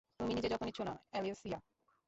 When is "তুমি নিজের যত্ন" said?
0.19-0.65